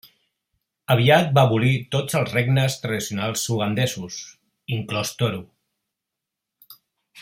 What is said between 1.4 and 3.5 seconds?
abolir tots els regnes tradicionals